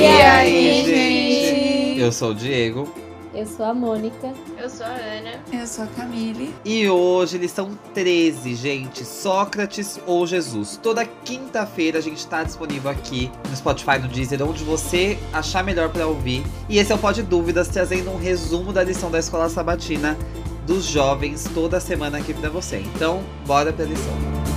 [0.00, 2.00] E aí, gente?
[2.00, 2.88] Eu sou o Diego.
[3.34, 4.32] Eu sou a Mônica.
[4.56, 5.42] Eu sou a Ana.
[5.52, 6.54] Eu sou a Camille.
[6.64, 9.04] E hoje lição 13, gente.
[9.04, 10.78] Sócrates ou Jesus.
[10.80, 15.88] Toda quinta-feira a gente tá disponível aqui no Spotify, no Deezer, onde você achar melhor
[15.88, 16.44] para ouvir.
[16.68, 20.16] E esse é o Pode Dúvidas, trazendo um resumo da lição da Escola Sabatina
[20.64, 22.78] dos jovens toda semana aqui para você.
[22.94, 24.47] Então, bora pra lição.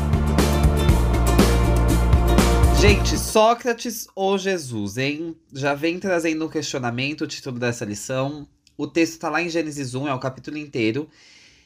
[2.81, 5.37] Gente, Sócrates ou Jesus, hein?
[5.53, 8.47] Já vem trazendo um questionamento o título dessa lição.
[8.75, 11.07] O texto tá lá em Gênesis 1, é o capítulo inteiro.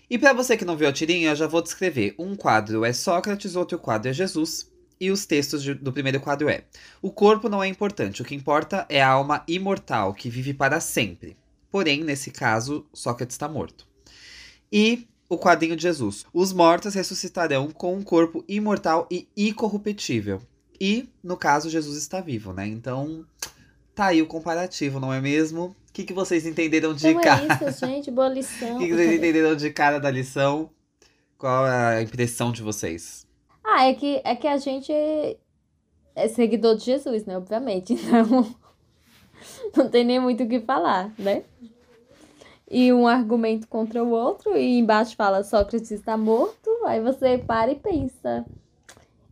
[0.10, 2.16] E para você que não viu a tirinha, eu já vou descrever.
[2.20, 4.70] Um quadro é Sócrates, outro quadro é Jesus.
[5.00, 6.66] E os textos do primeiro quadro é:
[7.02, 10.82] O corpo não é importante, o que importa é a alma imortal que vive para
[10.82, 11.38] sempre.
[11.72, 13.88] Porém, nesse caso, Sócrates está morto.
[14.70, 20.42] E o quadrinho de Jesus: Os mortos ressuscitarão com um corpo imortal e incorruptível.
[20.80, 22.68] E, no caso, Jesus está vivo, né?
[22.68, 23.26] Então,
[23.94, 25.76] tá aí o comparativo, não é mesmo?
[25.90, 27.42] O que, que vocês entenderam de Então cara?
[27.42, 28.12] é isso, gente.
[28.12, 28.76] Boa lição.
[28.76, 30.70] O que, que vocês entenderam de cara da lição?
[31.38, 33.26] Qual é a impressão de vocês?
[33.64, 34.92] Ah, é que, é que a gente
[36.16, 37.38] é seguidor de Jesus, né?
[37.38, 37.96] Obviamente.
[39.68, 41.44] Então, não tem nem muito o que falar, né?
[42.70, 46.70] E um argumento contra o outro, e embaixo fala Sócrates está morto.
[46.86, 48.44] Aí você para e pensa.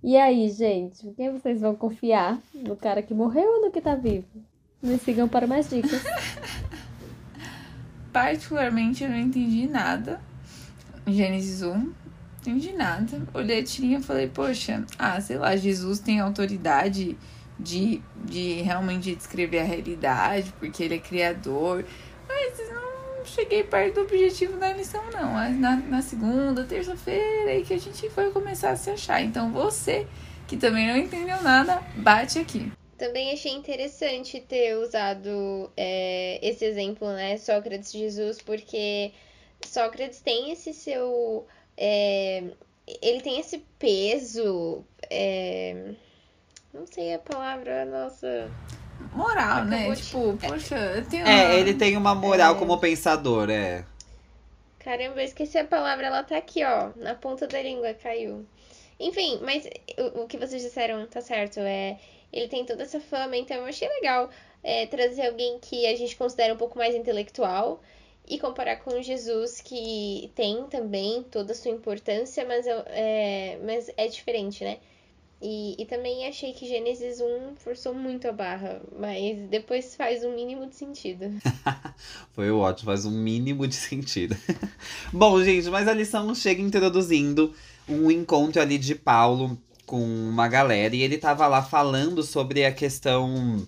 [0.03, 1.13] E aí, gente?
[1.15, 2.37] Quem vocês vão confiar?
[2.53, 4.25] No cara que morreu ou no que tá vivo?
[4.81, 6.03] Me sigam para mais dicas.
[8.11, 10.19] Particularmente, eu não entendi nada.
[11.07, 11.93] Gênesis 1, não
[12.41, 13.21] entendi nada.
[13.33, 17.17] Olhei a tirinha e falei, poxa, ah, sei lá, Jesus tem autoridade
[17.57, 21.85] de, de realmente descrever a realidade, porque ele é criador.
[23.23, 25.33] Não cheguei perto do objetivo da lição, não.
[25.57, 29.21] Na, na segunda, terça-feira, aí que a gente foi começar a se achar.
[29.21, 30.05] Então você,
[30.45, 32.69] que também não entendeu nada, bate aqui.
[32.97, 37.37] Também achei interessante ter usado é, esse exemplo, né?
[37.37, 39.13] Sócrates Jesus, porque
[39.65, 41.47] Sócrates tem esse seu.
[41.77, 42.43] é,
[43.01, 44.83] ele tem esse peso.
[45.09, 45.93] é,
[46.73, 48.51] não sei a palavra, nossa.
[49.15, 49.75] Moral, né?
[49.77, 51.27] Acabou de- Tipo, poxa, eu tenho.
[51.27, 52.59] É, ele tem uma moral É.
[52.59, 53.85] como pensador, é.
[54.79, 58.45] Caramba, eu esqueci a palavra, ela tá aqui, ó, na ponta da língua, caiu.
[58.99, 61.97] Enfim, mas o, o que vocês disseram tá certo, é,
[62.31, 64.29] ele tem toda essa fama, então eu achei legal
[64.63, 67.81] é, trazer alguém que a gente considera um pouco mais intelectual
[68.27, 74.07] e comparar com Jesus, que tem também toda a sua importância, mas, é, mas é
[74.07, 74.77] diferente, né?
[75.45, 80.33] E, e também achei que Gênesis 1 forçou muito a barra, mas depois faz um
[80.33, 81.25] mínimo de sentido.
[82.31, 84.37] Foi ótimo, faz um mínimo de sentido.
[85.11, 87.53] Bom, gente, mas a lição chega introduzindo
[87.89, 90.95] um encontro ali de Paulo com uma galera.
[90.95, 93.67] E ele tava lá falando sobre a questão.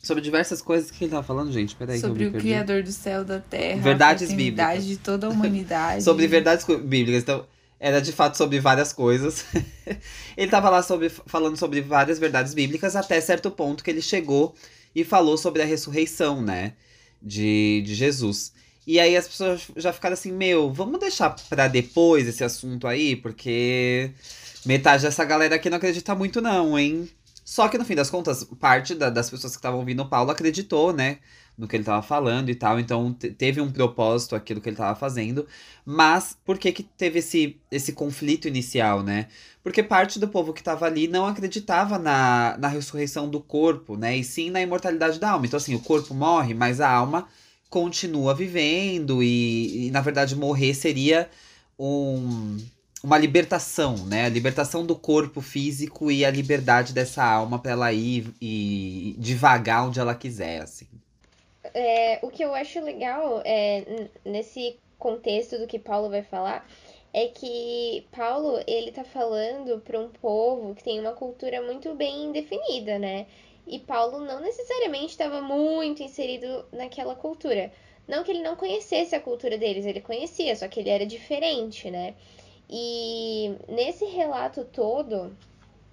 [0.00, 1.74] Sobre diversas coisas que ele tava falando, gente.
[1.74, 2.32] Peraí, que eu sobre o.
[2.32, 4.86] Criador do céu da terra, Verdades a bíblicas.
[4.86, 6.02] de toda a humanidade.
[6.04, 7.24] Sobre verdades bíblicas.
[7.24, 7.44] Então,
[7.80, 9.44] era de fato sobre várias coisas.
[10.36, 14.54] ele tava lá sobre, falando sobre várias verdades bíblicas, até certo ponto que ele chegou
[14.94, 16.74] e falou sobre a ressurreição, né?
[17.22, 18.52] De, de Jesus.
[18.86, 23.16] E aí as pessoas já ficaram assim, meu, vamos deixar pra depois esse assunto aí,
[23.16, 24.10] porque
[24.64, 27.08] metade dessa galera aqui não acredita muito, não, hein?
[27.44, 30.30] Só que no fim das contas, parte da- das pessoas que estavam ouvindo o Paulo
[30.30, 31.18] acreditou, né?
[31.60, 32.80] No que ele tava falando e tal.
[32.80, 35.46] Então te- teve um propósito aquilo que ele tava fazendo.
[35.84, 39.28] Mas por que que teve esse, esse conflito inicial, né?
[39.62, 44.16] Porque parte do povo que tava ali não acreditava na, na ressurreição do corpo, né?
[44.16, 45.46] E sim na imortalidade da alma.
[45.46, 47.28] Então, assim, o corpo morre, mas a alma
[47.68, 49.22] continua vivendo.
[49.22, 51.28] E, e na verdade, morrer seria
[51.78, 52.56] um,
[53.02, 54.26] uma libertação, né?
[54.26, 59.86] A libertação do corpo físico e a liberdade dessa alma pra ela ir e devagar
[59.86, 60.86] onde ela quiser, assim.
[61.74, 66.66] É, o que eu acho legal é, nesse contexto do que Paulo vai falar
[67.12, 72.30] é que Paulo ele tá falando para um povo que tem uma cultura muito bem
[72.30, 73.26] definida, né?
[73.66, 77.72] E Paulo não necessariamente estava muito inserido naquela cultura.
[78.06, 81.90] Não que ele não conhecesse a cultura deles, ele conhecia, só que ele era diferente,
[81.90, 82.14] né?
[82.68, 85.36] E nesse relato todo,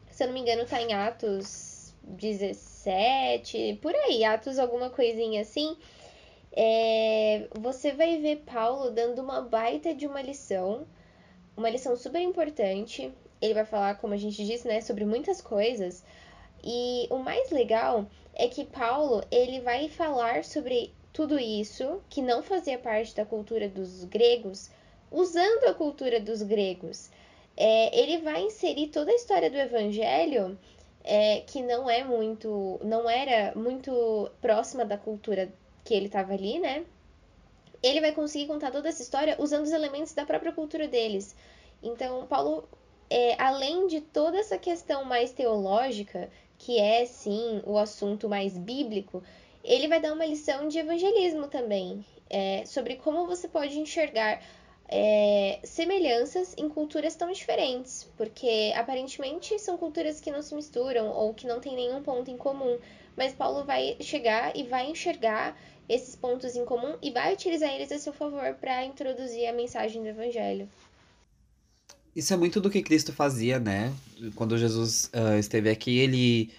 [0.09, 1.94] se eu não me engano, tá em Atos
[2.87, 5.75] 17, por aí, Atos alguma coisinha assim.
[6.55, 10.87] é, você vai ver Paulo dando uma baita de uma lição,
[11.55, 13.11] uma lição super importante.
[13.41, 16.03] Ele vai falar, como a gente disse, né, sobre muitas coisas.
[16.63, 22.41] E o mais legal é que Paulo, ele vai falar sobre tudo isso que não
[22.41, 24.71] fazia parte da cultura dos gregos,
[25.11, 27.11] usando a cultura dos gregos.
[27.55, 30.57] É, ele vai inserir toda a história do evangelho
[31.07, 32.80] é, que não é muito.
[32.83, 35.51] não era muito próxima da cultura
[35.86, 36.86] que ele estava ali, né?
[37.81, 41.33] Ele vai conseguir contar toda essa história usando os elementos da própria cultura deles.
[41.81, 42.68] Então, Paulo,
[43.09, 49.24] é, além de toda essa questão mais teológica, que é sim o assunto mais bíblico,
[49.63, 54.42] ele vai dar uma lição de evangelismo também, é, sobre como você pode enxergar
[54.89, 61.33] é, semelhanças em culturas tão diferentes, porque aparentemente são culturas que não se misturam ou
[61.33, 62.77] que não têm nenhum ponto em comum,
[63.15, 65.57] mas Paulo vai chegar e vai enxergar
[65.89, 70.01] esses pontos em comum e vai utilizar eles a seu favor para introduzir a mensagem
[70.01, 70.69] do evangelho.
[72.15, 73.93] Isso é muito do que Cristo fazia, né?
[74.35, 76.51] Quando Jesus uh, esteve aqui, ele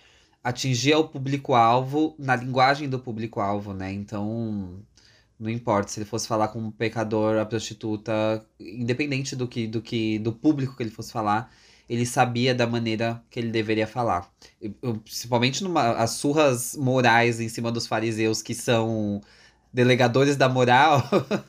[0.42, 3.92] atingia o público-alvo na linguagem do público-alvo, né?
[3.92, 4.80] Então,
[5.38, 9.80] não importa se ele fosse falar com um pecador, a prostituta, independente do que do
[9.80, 11.52] que do público que ele fosse falar,
[11.88, 14.30] ele sabia da maneira que ele deveria falar.
[14.60, 19.20] Eu, principalmente numa, as surras morais em cima dos fariseus que são
[19.72, 21.02] delegadores da moral.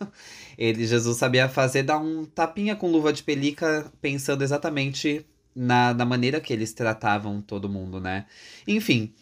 [0.58, 5.26] ele Jesus sabia fazer dar um tapinha com luva de pelica, pensando exatamente
[5.56, 8.26] na, na maneira que eles tratavam todo mundo, né?
[8.68, 9.14] Enfim,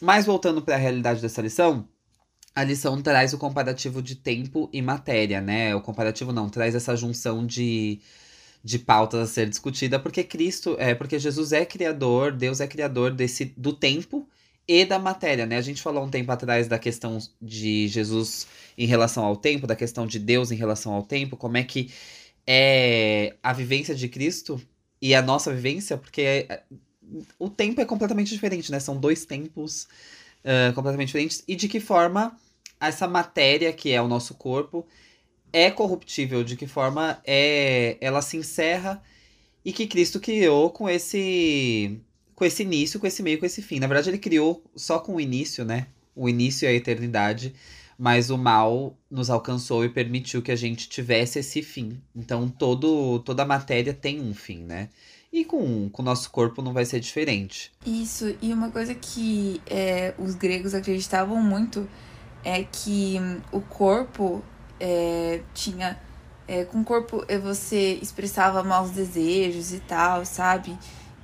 [0.00, 1.88] mas voltando para a realidade dessa lição,
[2.54, 5.74] a lição traz o comparativo de tempo e matéria, né?
[5.74, 8.00] O comparativo não, traz essa junção de,
[8.62, 13.12] de pautas a ser discutida, porque Cristo, é porque Jesus é criador, Deus é criador
[13.12, 14.28] desse do tempo
[14.68, 15.56] e da matéria, né?
[15.56, 18.46] A gente falou um tempo atrás da questão de Jesus
[18.78, 21.90] em relação ao tempo, da questão de Deus em relação ao tempo, como é que
[22.46, 24.60] é a vivência de Cristo
[25.02, 26.62] e a nossa vivência, porque é,
[27.38, 28.78] o tempo é completamente diferente, né?
[28.80, 29.88] São dois tempos
[30.44, 31.42] uh, completamente diferentes.
[31.48, 32.36] E de que forma
[32.88, 34.86] essa matéria que é o nosso corpo
[35.52, 39.02] é corruptível, de que forma é ela se encerra
[39.64, 42.00] e que Cristo criou com esse
[42.34, 43.78] com esse início, com esse meio, com esse fim.
[43.78, 45.86] Na verdade, ele criou só com o início, né?
[46.14, 47.54] O início e a eternidade,
[47.96, 52.00] mas o mal nos alcançou e permitiu que a gente tivesse esse fim.
[52.14, 54.88] Então, todo toda a matéria tem um fim, né?
[55.32, 57.72] E com, o nosso corpo não vai ser diferente.
[57.86, 61.88] Isso, e uma coisa que é, os gregos acreditavam muito
[62.44, 63.18] é que
[63.50, 64.42] o corpo
[64.78, 65.98] é, tinha.
[66.46, 70.78] É, com o corpo é, você expressava maus desejos e tal, sabe?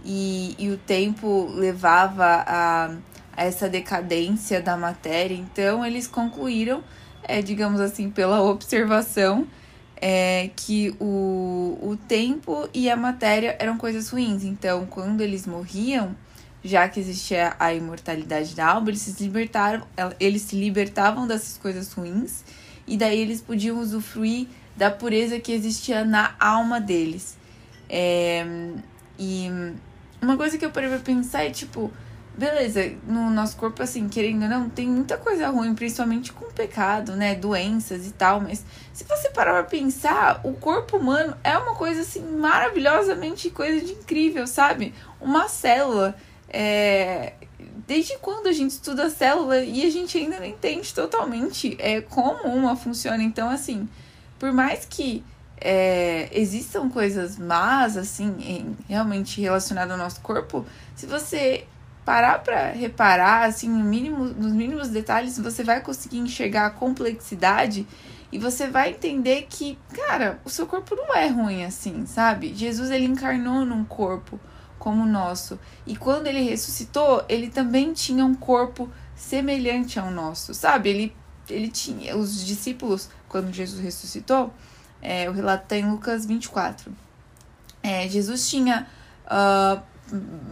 [0.05, 2.91] E, e o tempo levava a,
[3.37, 5.35] a essa decadência da matéria.
[5.35, 6.83] Então eles concluíram,
[7.23, 9.47] é, digamos assim, pela observação,
[10.01, 14.43] é, que o, o tempo e a matéria eram coisas ruins.
[14.43, 16.17] Então, quando eles morriam,
[16.63, 19.87] já que existia a imortalidade da alma, eles se libertaram,
[20.19, 22.45] eles se libertavam dessas coisas ruins
[22.87, 27.37] e daí eles podiam usufruir da pureza que existia na alma deles.
[27.89, 28.45] É,
[29.19, 29.51] e
[30.21, 31.91] uma coisa que eu parei pra pensar é tipo,
[32.37, 37.17] beleza, no nosso corpo, assim, querendo ou não, tem muita coisa ruim, principalmente com pecado,
[37.17, 37.35] né?
[37.35, 42.03] Doenças e tal, mas se você parar pra pensar, o corpo humano é uma coisa
[42.03, 44.95] assim maravilhosamente coisa de incrível, sabe?
[45.21, 46.17] Uma célula
[46.51, 47.35] é,
[47.87, 52.01] desde quando a gente estuda a célula e a gente ainda não entende totalmente é,
[52.01, 53.23] como uma funciona.
[53.23, 53.89] Então, assim,
[54.39, 55.25] por mais que
[55.61, 60.67] é, existam coisas más, assim, em, realmente relacionadas ao nosso corpo,
[60.97, 61.65] se você
[62.05, 67.87] parar para reparar, assim, no mínimo, nos mínimos detalhes, você vai conseguir enxergar a complexidade
[68.33, 72.55] e você vai entender que, cara, o seu corpo não é ruim assim, sabe?
[72.55, 74.41] Jesus, ele encarnou num corpo
[74.81, 75.61] como o nosso.
[75.87, 80.89] E quando ele ressuscitou, ele também tinha um corpo semelhante ao nosso, sabe?
[80.89, 81.17] Ele,
[81.49, 82.17] ele tinha.
[82.17, 84.53] Os discípulos, quando Jesus ressuscitou,
[85.01, 86.93] é, o relato está em Lucas 24.
[87.83, 88.87] É, Jesus tinha
[89.27, 89.81] uh,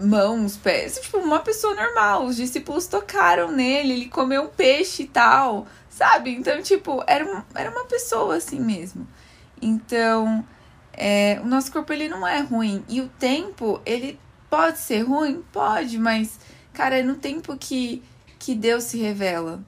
[0.07, 2.27] mãos, pés, tipo, uma pessoa normal.
[2.27, 6.35] Os discípulos tocaram nele, ele comeu um peixe e tal, sabe?
[6.35, 9.09] Então, tipo, era, era uma pessoa assim mesmo.
[9.61, 10.45] Então,
[11.01, 12.85] é, o nosso corpo ele não é ruim.
[12.89, 14.19] E o tempo, ele
[14.51, 15.45] pode ser ruim?
[15.53, 16.41] Pode, mas,
[16.73, 18.03] cara, é no tempo que,
[18.37, 19.61] que Deus se revela.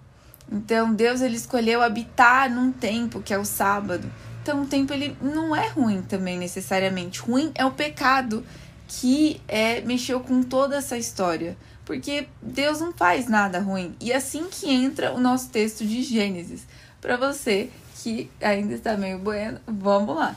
[0.50, 4.10] Então, Deus ele escolheu habitar num tempo que é o sábado.
[4.42, 7.20] Então, o tempo ele não é ruim também necessariamente.
[7.20, 8.44] Ruim é o pecado
[8.88, 11.56] que é, mexeu com toda essa história.
[11.84, 13.94] Porque Deus não faz nada ruim.
[14.00, 16.66] E assim que entra o nosso texto de Gênesis.
[17.00, 17.70] Para você
[18.02, 20.34] que ainda está meio bueno, vamos lá.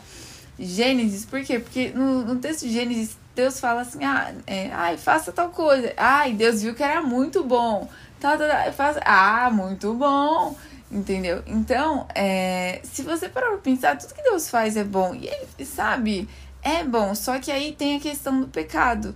[0.58, 1.60] Gênesis, por quê?
[1.60, 5.94] Porque no, no texto de Gênesis, Deus fala assim: ah, é, ai, faça tal coisa.
[5.98, 7.90] Ai, Deus viu que era muito bom.
[8.20, 10.56] Tá, tá, tá, faça, ah, muito bom.
[10.92, 11.42] Entendeu?
[11.48, 15.16] Então, é, se você parar pra pensar, tudo que Deus faz é bom.
[15.16, 16.30] E ele, sabe,
[16.62, 17.16] é bom.
[17.16, 19.16] Só que aí tem a questão do pecado.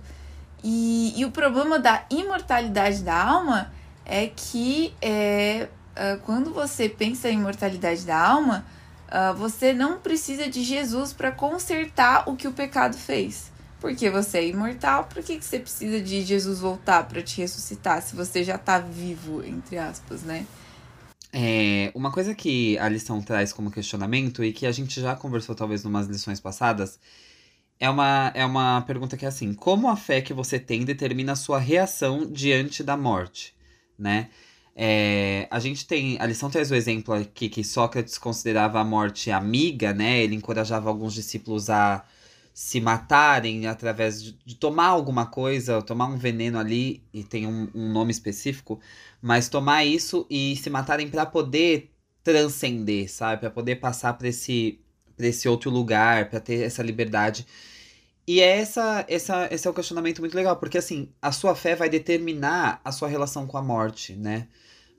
[0.62, 3.70] E, e o problema da imortalidade da alma
[4.04, 8.64] é que é, uh, quando você pensa em imortalidade da alma,
[9.08, 13.50] uh, você não precisa de Jesus para consertar o que o pecado fez.
[13.80, 18.02] Porque você é imortal, por que, que você precisa de Jesus voltar para te ressuscitar
[18.02, 20.46] se você já está vivo, entre aspas, né?
[21.32, 25.54] É, uma coisa que a lição traz como questionamento e que a gente já conversou
[25.54, 26.98] talvez em umas lições passadas
[27.78, 31.32] é uma, é uma pergunta que é assim: como a fé que você tem determina
[31.32, 33.54] a sua reação diante da morte,
[33.98, 34.30] né?
[34.80, 36.16] É, a gente tem.
[36.20, 40.22] A lição traz o exemplo aqui que Sócrates considerava a morte amiga, né?
[40.22, 42.04] Ele encorajava alguns discípulos a
[42.54, 47.68] se matarem através de, de, tomar alguma coisa, tomar um veneno ali, e tem um,
[47.74, 48.80] um nome específico,
[49.20, 51.90] mas tomar isso e se matarem para poder
[52.22, 53.40] transcender, sabe?
[53.40, 54.80] Para poder passar para esse,
[55.18, 57.44] esse outro lugar, para ter essa liberdade.
[58.28, 61.74] E é essa, essa, esse é um questionamento muito legal, porque assim, a sua fé
[61.74, 64.48] vai determinar a sua relação com a morte, né?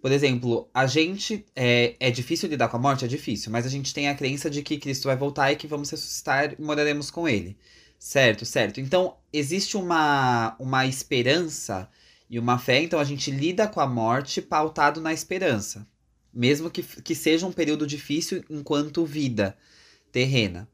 [0.02, 1.46] Por exemplo, a gente.
[1.56, 3.06] É, é difícil lidar com a morte?
[3.06, 5.68] É difícil, mas a gente tem a crença de que Cristo vai voltar e que
[5.68, 7.56] vamos ressuscitar e moraremos com ele.
[8.00, 8.82] Certo, certo.
[8.82, 11.88] Então, existe uma, uma esperança
[12.28, 15.88] e uma fé, então a gente lida com a morte pautado na esperança.
[16.34, 19.56] Mesmo que, que seja um período difícil enquanto vida
[20.12, 20.68] terrena.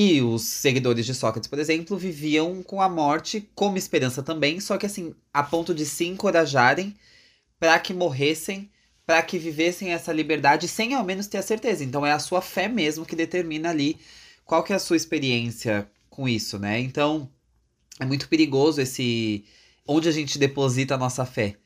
[0.00, 4.78] E os seguidores de Sócrates, por exemplo, viviam com a morte como esperança também, só
[4.78, 6.94] que assim, a ponto de se encorajarem
[7.58, 8.70] para que morressem,
[9.04, 11.82] para que vivessem essa liberdade sem ao menos ter a certeza.
[11.82, 13.98] Então é a sua fé mesmo que determina ali
[14.44, 16.78] qual que é a sua experiência com isso, né?
[16.78, 17.28] Então
[17.98, 19.44] é muito perigoso esse
[19.84, 21.56] onde a gente deposita a nossa fé,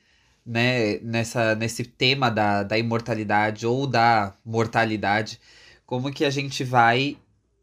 [0.46, 0.98] né?
[1.00, 5.38] Nessa nesse tema da, da imortalidade ou da mortalidade,
[5.84, 7.18] como que a gente vai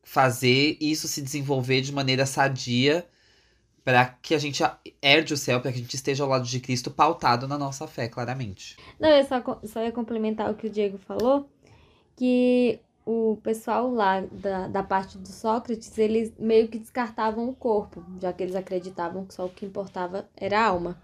[0.10, 3.06] fazer isso se desenvolver de maneira sadia
[3.84, 4.63] para que a gente
[5.00, 7.86] herde o céu, para que a gente esteja ao lado de Cristo pautado na nossa
[7.86, 8.75] fé, claramente.
[9.00, 11.48] Não, eu só, só ia complementar o que o Diego falou,
[12.16, 18.04] que o pessoal lá da, da parte do Sócrates, eles meio que descartavam o corpo,
[18.20, 21.00] já que eles acreditavam que só o que importava era a alma.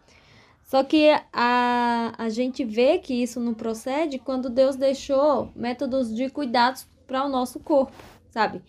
[0.63, 6.27] Só que a, a gente vê que isso não procede quando Deus deixou métodos de
[6.27, 7.93] cuidados para o nosso corpo,
[8.31, 8.63] sabe?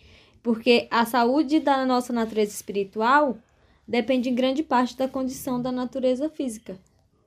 [0.47, 3.37] Porque a saúde da nossa natureza espiritual
[3.85, 6.79] depende em grande parte da condição da natureza física.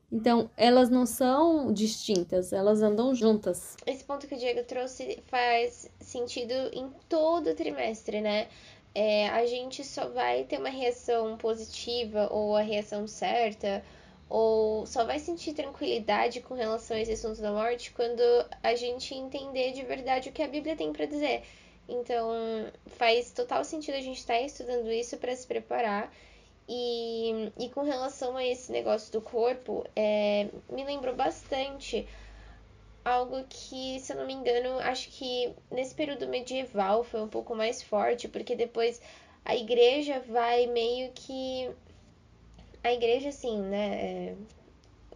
[0.10, 3.76] Então, elas não são distintas, elas andam juntas.
[3.86, 8.48] Esse ponto que o Diego trouxe faz sentido em todo trimestre, né?
[8.96, 13.84] É, a gente só vai ter uma reação positiva ou a reação certa,
[14.30, 18.22] ou só vai sentir tranquilidade com relação a esse assunto da morte quando
[18.64, 21.44] a gente entender de verdade o que a Bíblia tem para dizer.
[21.90, 22.32] Então,
[22.86, 26.12] faz total sentido a gente estar tá estudando isso para se preparar
[26.72, 32.08] e, e com relação a esse negócio do corpo, é, me lembrou bastante
[33.04, 37.56] algo que, se eu não me engano, acho que nesse período medieval foi um pouco
[37.56, 39.02] mais forte, porque depois
[39.44, 41.72] a igreja vai meio que.
[42.84, 43.96] A igreja, assim, né?
[43.96, 44.36] É,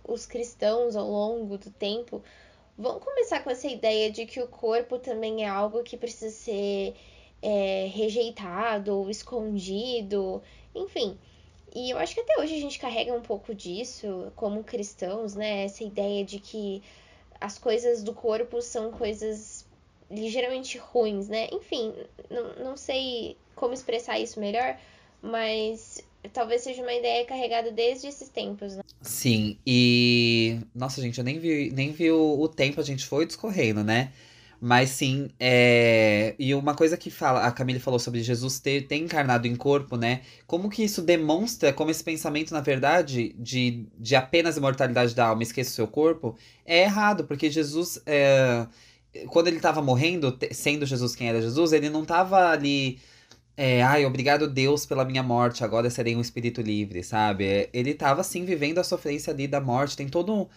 [0.03, 2.23] os cristãos ao longo do tempo
[2.77, 6.95] vão começar com essa ideia de que o corpo também é algo que precisa ser
[7.41, 10.41] é, rejeitado ou escondido,
[10.73, 11.17] enfim.
[11.75, 15.65] E eu acho que até hoje a gente carrega um pouco disso como cristãos, né?
[15.65, 16.83] Essa ideia de que
[17.41, 19.65] as coisas do corpo são coisas
[20.09, 21.49] ligeiramente ruins, né?
[21.51, 21.93] Enfim,
[22.29, 24.77] não, não sei como expressar isso melhor,
[25.21, 28.83] mas talvez seja uma ideia carregada desde esses tempos, né?
[29.01, 30.59] Sim, e.
[30.73, 34.11] Nossa, gente, eu nem vi, nem vi o, o tempo, a gente foi discorrendo, né?
[34.65, 36.35] Mas sim, é...
[36.39, 39.97] e uma coisa que fala, a Camille falou sobre Jesus ter, ter encarnado em corpo,
[39.97, 40.21] né?
[40.47, 45.43] Como que isso demonstra como esse pensamento, na verdade, de, de apenas imortalidade da alma,
[45.43, 48.65] esqueça o seu corpo, é errado, porque Jesus, é...
[49.27, 52.99] quando ele estava morrendo, sendo Jesus quem era Jesus, ele não estava ali.
[53.55, 57.69] É, ai, obrigado Deus pela minha morte, agora serei um espírito livre, sabe?
[57.71, 60.49] Ele estava sim vivendo a sofrência ali da morte, tem todo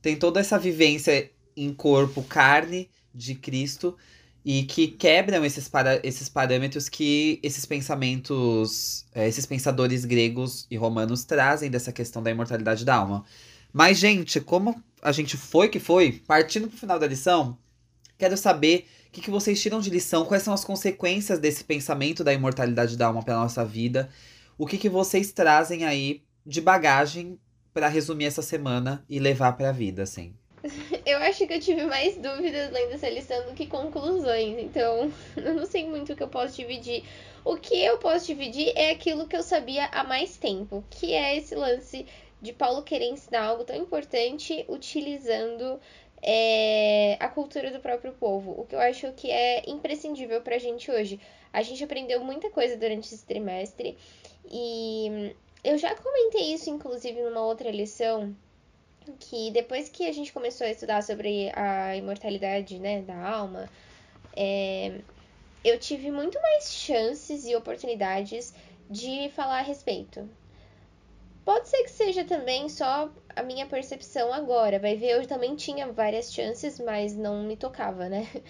[0.00, 3.96] tem toda essa vivência em corpo, carne, de Cristo
[4.44, 10.76] e que quebram esses, para, esses parâmetros que esses pensamentos, é, esses pensadores gregos e
[10.76, 13.24] romanos trazem dessa questão da imortalidade da alma.
[13.72, 17.56] Mas, gente, como a gente foi que foi, partindo para o final da lição,
[18.18, 22.32] quero saber que, que vocês tiram de lição, quais são as consequências desse pensamento da
[22.32, 24.08] imortalidade da alma para nossa vida,
[24.56, 27.38] o que, que vocês trazem aí de bagagem
[27.74, 30.34] para resumir essa semana e levar para a vida, assim.
[31.04, 35.54] eu acho que eu tive mais dúvidas lendo essa lição do que conclusões, então eu
[35.54, 37.04] não sei muito o que eu posso dividir.
[37.44, 41.36] O que eu posso dividir é aquilo que eu sabia há mais tempo, que é
[41.36, 42.06] esse lance
[42.40, 45.78] de Paulo querer ensinar algo tão importante utilizando
[46.22, 50.90] é, a cultura do próprio povo, o que eu acho que é imprescindível pra gente
[50.90, 51.20] hoje.
[51.52, 53.98] A gente aprendeu muita coisa durante esse trimestre
[54.48, 58.34] e eu já comentei isso, inclusive, numa outra lição,
[59.18, 63.68] que depois que a gente começou a estudar sobre a imortalidade né, da alma,
[64.36, 65.00] é,
[65.64, 68.54] eu tive muito mais chances e oportunidades
[68.88, 70.28] de falar a respeito.
[71.44, 74.78] Pode ser que seja também só a minha percepção agora.
[74.78, 78.28] Vai ver, eu também tinha várias chances, mas não me tocava, né?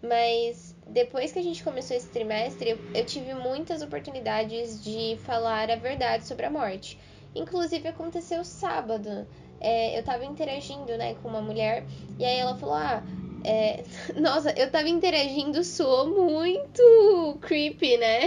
[0.00, 5.74] Mas depois que a gente começou esse trimestre, eu, tive muitas oportunidades de falar a
[5.74, 6.96] verdade sobre a morte.
[7.34, 9.26] Inclusive aconteceu sábado.
[9.60, 11.84] É, eu tava interagindo, né, com uma mulher,
[12.16, 13.02] e aí ela falou, ah,
[13.42, 13.82] é...
[14.14, 18.20] Nossa, eu tava interagindo, soou muito creepy, né?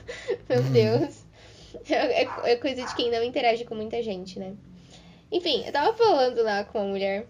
[0.48, 0.72] Meu uhum.
[0.72, 1.19] Deus.
[1.88, 4.54] É, é, é, coisa de quem não interage com muita gente, né?
[5.30, 7.26] Enfim, eu tava falando lá com a mulher.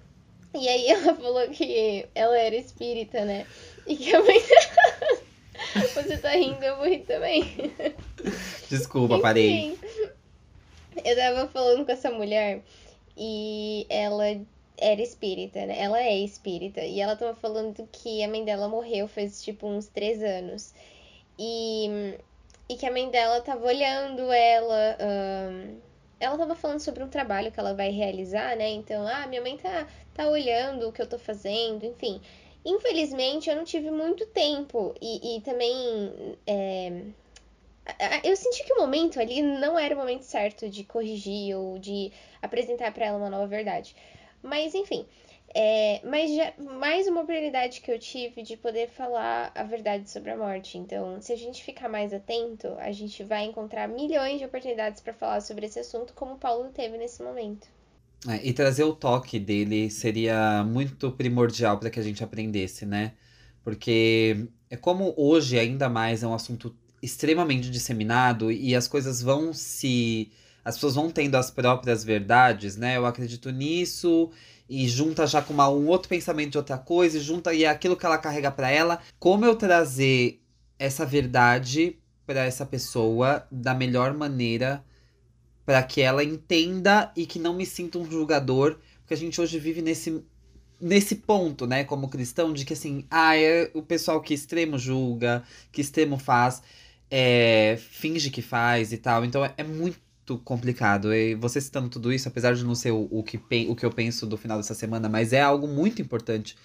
[0.54, 3.46] E aí ela falou que ela era espírita, né?
[3.86, 4.40] E que a mãe.
[5.94, 7.44] Você tá rindo, eu vou rir também.
[8.68, 9.78] Desculpa, Enfim, parei.
[11.04, 12.62] Eu tava falando com essa mulher
[13.16, 14.24] e ela
[14.78, 15.78] era espírita, né?
[15.78, 16.80] Ela é espírita.
[16.80, 20.72] E ela tava falando que a mãe dela morreu faz tipo uns três anos.
[21.38, 22.16] E
[22.70, 24.96] e que a mãe dela tava olhando ela.
[25.00, 25.80] Um,
[26.20, 28.68] ela tava falando sobre um trabalho que ela vai realizar, né?
[28.70, 32.20] Então, ah, minha mãe tá, tá olhando o que eu tô fazendo, enfim.
[32.64, 34.94] Infelizmente, eu não tive muito tempo.
[35.00, 36.36] E, e também.
[36.46, 36.92] É,
[38.22, 42.12] eu senti que o momento ali não era o momento certo de corrigir ou de
[42.40, 43.96] apresentar para ela uma nova verdade.
[44.40, 45.04] Mas, enfim.
[45.52, 50.30] É, mas já, mais uma oportunidade que eu tive de poder falar a verdade sobre
[50.30, 50.78] a morte.
[50.78, 55.12] Então, se a gente ficar mais atento, a gente vai encontrar milhões de oportunidades para
[55.12, 57.66] falar sobre esse assunto, como Paulo teve nesse momento.
[58.28, 63.12] É, e trazer o toque dele seria muito primordial para que a gente aprendesse, né?
[63.64, 69.52] Porque é como hoje ainda mais é um assunto extremamente disseminado e as coisas vão
[69.52, 70.30] se
[70.62, 72.96] as pessoas vão tendo as próprias verdades, né?
[72.96, 74.30] Eu acredito nisso
[74.70, 77.68] e junta já com uma, um outro pensamento de outra coisa, e junta e é
[77.68, 79.00] aquilo que ela carrega para ela.
[79.18, 80.40] Como eu trazer
[80.78, 84.84] essa verdade para essa pessoa da melhor maneira
[85.66, 89.58] para que ela entenda e que não me sinta um julgador, porque a gente hoje
[89.58, 90.24] vive nesse
[90.80, 95.44] nesse ponto, né, como cristão, de que assim, ah, é o pessoal que extremo julga,
[95.70, 96.62] que extremo faz,
[97.10, 99.22] é, finge que faz e tal.
[99.24, 99.98] Então é, é muito
[100.30, 101.12] muito complicado.
[101.12, 103.90] E você citando tudo isso, apesar de não ser o, o, que, o que eu
[103.90, 106.56] penso do final dessa semana, mas é algo muito importante.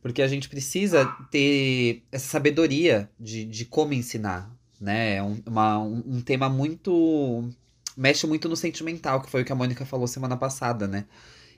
[0.00, 4.50] Porque a gente precisa ter essa sabedoria de, de como ensinar,
[4.80, 5.16] né?
[5.16, 7.48] É um, uma, um, tema muito.
[7.96, 11.04] mexe muito no sentimental, que foi o que a Mônica falou semana passada, né?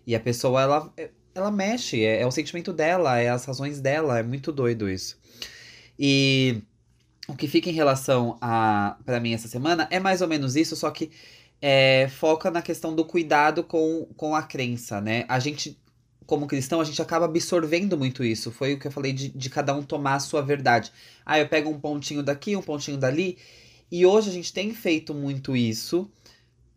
[0.06, 0.94] E a pessoa, ela,
[1.34, 5.18] ela mexe, é, é o sentimento dela, é as razões dela, é muito doido isso.
[5.98, 6.62] E
[7.30, 10.74] o que fica em relação a para mim essa semana é mais ou menos isso,
[10.74, 11.10] só que
[11.60, 15.24] é, foca na questão do cuidado com, com a crença, né?
[15.28, 15.78] A gente,
[16.26, 18.50] como cristão, a gente acaba absorvendo muito isso.
[18.50, 20.90] Foi o que eu falei de, de cada um tomar a sua verdade.
[21.24, 23.36] Ah, eu pego um pontinho daqui, um pontinho dali.
[23.90, 26.10] E hoje a gente tem feito muito isso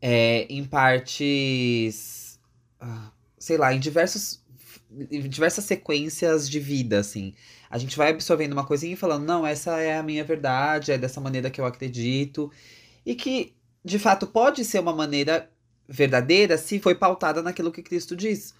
[0.02, 2.40] é, em partes.
[2.80, 4.42] Ah, sei lá, em diversos.
[5.10, 7.34] Diversas sequências de vida, assim.
[7.68, 10.98] A gente vai absorvendo uma coisinha e falando, não, essa é a minha verdade, é
[11.00, 12.52] dessa maneira que eu acredito.
[13.04, 15.50] E que de fato pode ser uma maneira
[15.88, 18.54] verdadeira se foi pautada naquilo que Cristo diz.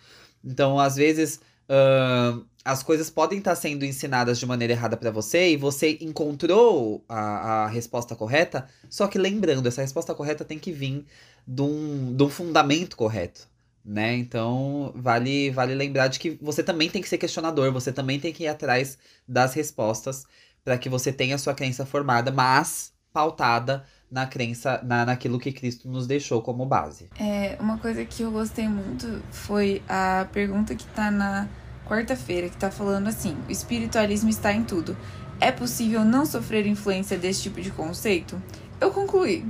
[0.44, 5.52] Então, às vezes, uh, as coisas podem estar sendo ensinadas de maneira errada para você
[5.52, 10.72] e você encontrou a, a resposta correta, só que lembrando, essa resposta correta tem que
[10.72, 11.06] vir
[11.48, 13.48] de um, de um fundamento correto.
[13.86, 14.16] Né?
[14.16, 18.32] Então, vale, vale lembrar de que você também tem que ser questionador, você também tem
[18.32, 20.26] que ir atrás das respostas
[20.64, 25.52] para que você tenha a sua crença formada, mas pautada na crença, na, naquilo que
[25.52, 27.10] Cristo nos deixou como base.
[27.20, 31.48] É, uma coisa que eu gostei muito foi a pergunta que tá na
[31.88, 34.96] quarta-feira, que tá falando assim: o espiritualismo está em tudo.
[35.42, 38.40] É possível não sofrer influência desse tipo de conceito?
[38.80, 39.44] Eu concluí.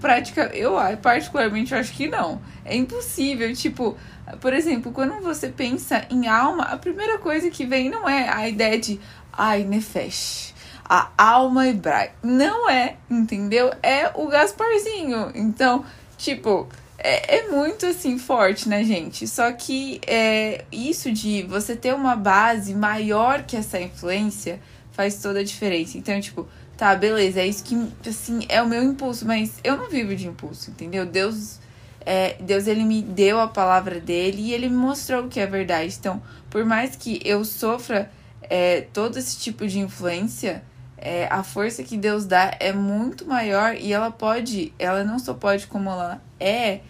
[0.00, 2.40] Prática, eu particularmente acho que não.
[2.64, 3.96] É impossível, tipo,
[4.40, 8.48] por exemplo, quando você pensa em alma, a primeira coisa que vem não é a
[8.48, 9.00] ideia de
[9.32, 10.53] ai, Nefesh
[10.84, 12.14] a alma hebraica.
[12.22, 13.72] Não é, entendeu?
[13.82, 15.32] É o Gasparzinho.
[15.34, 15.84] Então,
[16.16, 16.68] tipo,
[16.98, 19.26] é, é muito assim forte, né, gente?
[19.26, 24.60] Só que é, isso de você ter uma base maior que essa influência
[24.92, 25.98] faz toda a diferença.
[25.98, 27.76] Então, tipo, tá, beleza, é isso que
[28.08, 31.04] assim é o meu impulso, mas eu não vivo de impulso, entendeu?
[31.04, 31.58] Deus
[32.06, 35.46] é, Deus ele me deu a palavra dele e ele me mostrou o que é
[35.46, 35.96] verdade.
[35.98, 38.10] Então, por mais que eu sofra
[38.42, 40.62] é, todo esse tipo de influência,
[41.04, 45.34] é, a força que Deus dá é muito maior e ela pode, ela não só
[45.34, 46.80] pode, como ela é,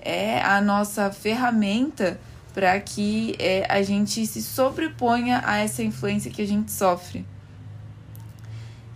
[0.00, 2.18] é a nossa ferramenta
[2.54, 7.26] para que é, a gente se sobreponha a essa influência que a gente sofre.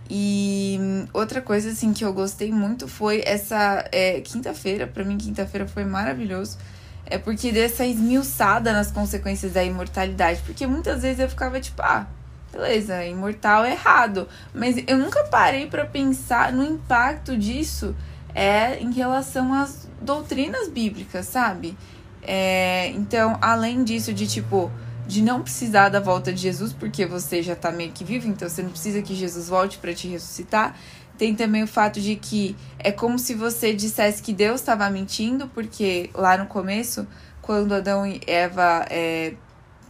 [0.09, 0.79] E
[1.13, 5.83] outra coisa assim que eu gostei muito foi essa é, quinta-feira, para mim quinta-feira foi
[5.83, 6.57] maravilhoso.
[7.05, 12.07] É porque dessa esmiuçada nas consequências da imortalidade, porque muitas vezes eu ficava tipo, ah,
[12.51, 17.95] beleza, imortal é errado, mas eu nunca parei para pensar no impacto disso
[18.33, 21.77] é em relação às doutrinas bíblicas, sabe?
[22.21, 24.71] É, então, além disso de tipo
[25.07, 28.47] de não precisar da volta de Jesus, porque você já tá meio que vivo, então
[28.47, 30.77] você não precisa que Jesus volte para te ressuscitar.
[31.17, 35.47] Tem também o fato de que é como se você dissesse que Deus estava mentindo,
[35.47, 37.07] porque lá no começo,
[37.41, 39.33] quando Adão e Eva é,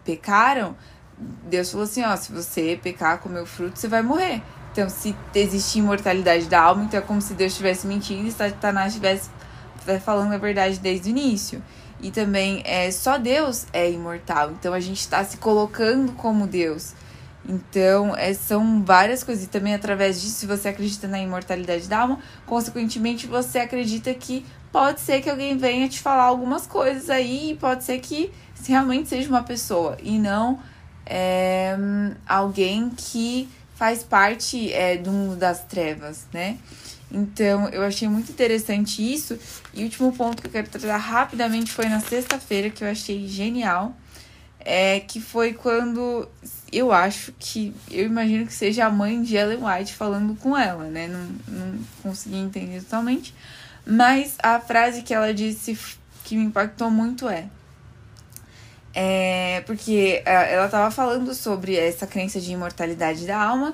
[0.06, 0.76] pecaram,
[1.50, 4.42] Deus falou assim: ó, se você pecar, comer o fruto, você vai morrer.
[4.72, 8.94] Então, se existe imortalidade da alma, então é como se Deus estivesse mentindo e Satanás
[8.94, 9.30] estivesse
[10.04, 11.62] falando a verdade desde o início.
[12.02, 14.52] E também é só Deus é imortal.
[14.52, 16.94] Então a gente está se colocando como Deus.
[17.48, 19.46] Então, é, são várias coisas.
[19.46, 24.46] E também através disso, se você acredita na imortalidade da alma, consequentemente você acredita que
[24.72, 28.32] pode ser que alguém venha te falar algumas coisas aí, e pode ser que
[28.68, 30.60] realmente seja uma pessoa e não
[31.10, 31.76] é,
[32.28, 36.58] alguém que faz parte é, do mundo das trevas, né?
[37.12, 39.40] Então, eu achei muito interessante isso.
[39.74, 43.28] E o último ponto que eu quero tratar rapidamente foi na sexta-feira, que eu achei
[43.28, 43.96] genial.
[44.60, 46.28] É que foi quando
[46.72, 47.74] eu acho que.
[47.90, 51.08] Eu imagino que seja a mãe de Ellen White falando com ela, né?
[51.08, 53.34] Não, não consegui entender totalmente.
[53.86, 55.78] Mas a frase que ela disse
[56.26, 57.48] que me impactou muito é.
[59.02, 63.74] É, porque é, ela estava falando sobre essa crença de imortalidade da alma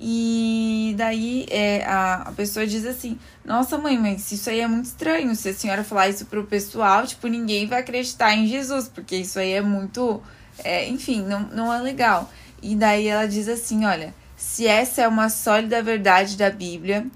[0.00, 4.86] e daí é, a, a pessoa diz assim: Nossa, mãe, mas isso aí é muito
[4.86, 5.32] estranho.
[5.36, 9.38] Se a senhora falar isso pro pessoal, tipo, ninguém vai acreditar em Jesus, porque isso
[9.38, 10.20] aí é muito.
[10.64, 12.28] É, enfim, não, não é legal.
[12.60, 17.06] E daí ela diz assim: Olha, se essa é uma sólida verdade da Bíblia,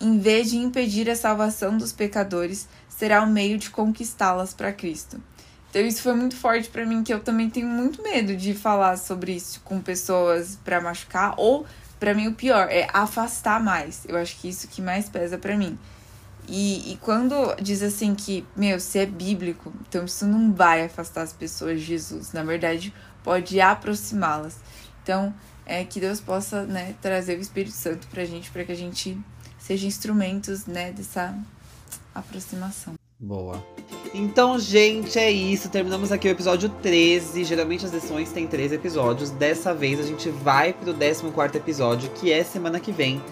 [0.00, 4.72] em vez de impedir a salvação dos pecadores, será o um meio de conquistá-las para
[4.72, 5.20] Cristo.
[5.70, 8.96] Então isso foi muito forte para mim, que eu também tenho muito medo de falar
[8.96, 11.64] sobre isso com pessoas para machucar ou
[11.98, 14.04] para mim o pior é afastar mais.
[14.08, 15.78] Eu acho que isso que mais pesa para mim.
[16.48, 21.22] E, e quando diz assim que, meu, se é bíblico, então isso não vai afastar
[21.22, 22.32] as pessoas de Jesus.
[22.32, 24.58] Na verdade, pode aproximá-las.
[25.02, 25.32] Então,
[25.64, 29.16] é que Deus possa, né, trazer o Espírito Santo pra gente, para que a gente
[29.58, 31.38] seja instrumentos, né, dessa
[32.14, 32.94] aproximação.
[33.20, 33.64] Boa.
[34.12, 35.68] Então, gente, é isso.
[35.68, 37.44] Terminamos aqui o episódio 13.
[37.44, 39.30] Geralmente as lições têm 13 episódios.
[39.30, 43.22] Dessa vez a gente vai pro 14 episódio, que é semana que vem.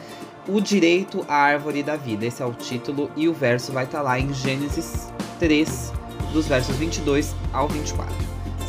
[0.47, 2.25] O Direito à Árvore da Vida.
[2.27, 5.93] Esse é o título e o verso vai estar tá lá em Gênesis 3,
[6.33, 8.15] dos versos 22 ao 24.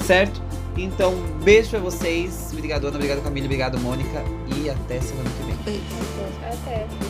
[0.06, 0.42] Certo?
[0.76, 2.50] Então, beijo pra vocês.
[2.52, 2.96] Obrigado, Ana.
[2.96, 3.46] Obrigado, Camila.
[3.46, 4.24] Obrigado, Mônica.
[4.58, 5.56] E até semana que vem.
[5.64, 5.86] Beijo.
[6.44, 7.09] Até.